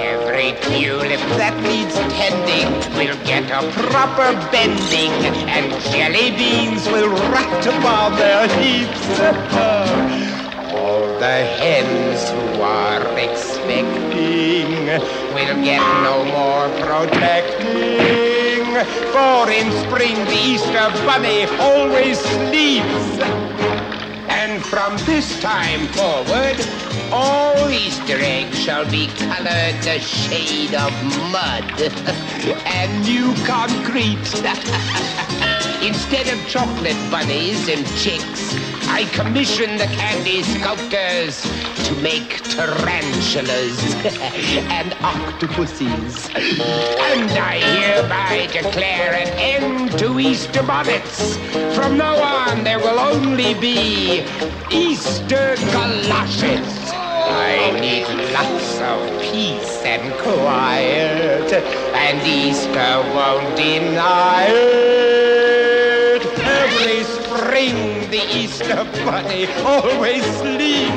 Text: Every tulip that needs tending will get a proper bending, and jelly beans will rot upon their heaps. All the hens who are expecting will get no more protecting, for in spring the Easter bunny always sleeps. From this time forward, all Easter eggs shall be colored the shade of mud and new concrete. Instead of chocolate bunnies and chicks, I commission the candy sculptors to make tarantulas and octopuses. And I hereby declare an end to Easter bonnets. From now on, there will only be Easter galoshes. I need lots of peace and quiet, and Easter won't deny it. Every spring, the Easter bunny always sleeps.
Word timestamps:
Every 0.00 0.52
tulip 0.62 1.20
that 1.36 1.54
needs 1.60 1.94
tending 2.16 2.72
will 2.96 3.16
get 3.26 3.44
a 3.50 3.60
proper 3.72 4.32
bending, 4.50 5.12
and 5.50 5.70
jelly 5.92 6.30
beans 6.30 6.86
will 6.88 7.10
rot 7.10 7.66
upon 7.66 8.16
their 8.16 8.48
heaps. 8.56 9.20
All 10.74 11.06
the 11.18 11.44
hens 11.60 12.30
who 12.30 12.62
are 12.62 13.06
expecting 13.18 14.86
will 15.34 15.56
get 15.62 15.82
no 16.02 16.24
more 16.24 16.70
protecting, 16.80 18.64
for 19.12 19.50
in 19.50 19.70
spring 19.84 20.16
the 20.24 20.40
Easter 20.42 20.90
bunny 21.04 21.44
always 21.60 22.18
sleeps. 22.18 23.63
From 24.70 24.96
this 25.06 25.38
time 25.40 25.86
forward, 25.88 26.56
all 27.12 27.70
Easter 27.70 28.18
eggs 28.18 28.58
shall 28.58 28.90
be 28.90 29.06
colored 29.08 29.76
the 29.82 30.00
shade 30.00 30.74
of 30.74 30.92
mud 31.30 31.80
and 32.66 33.02
new 33.04 33.34
concrete. 33.44 34.18
Instead 35.84 36.28
of 36.28 36.48
chocolate 36.48 36.96
bunnies 37.10 37.68
and 37.68 37.86
chicks, 37.98 38.54
I 38.88 39.04
commission 39.12 39.76
the 39.76 39.86
candy 39.86 40.42
sculptors 40.42 41.42
to 41.86 41.94
make 41.96 42.42
tarantulas 42.44 43.78
and 44.70 44.94
octopuses. 45.02 46.30
And 46.34 47.30
I 47.30 47.58
hereby 47.58 48.46
declare 48.52 49.14
an 49.14 49.28
end 49.38 49.98
to 49.98 50.18
Easter 50.18 50.62
bonnets. 50.62 51.36
From 51.76 51.98
now 51.98 52.16
on, 52.54 52.64
there 52.64 52.78
will 52.78 52.98
only 52.98 53.54
be 53.54 54.24
Easter 54.70 55.56
galoshes. 55.72 56.92
I 56.92 57.78
need 57.80 58.06
lots 58.32 58.80
of 58.80 59.20
peace 59.20 59.82
and 59.84 60.12
quiet, 60.20 61.52
and 61.52 62.20
Easter 62.26 63.02
won't 63.14 63.56
deny 63.56 64.46
it. 64.48 66.22
Every 66.38 67.04
spring, 67.04 68.10
the 68.10 68.22
Easter 68.36 68.84
bunny 69.04 69.46
always 69.64 70.24
sleeps. 70.38 70.93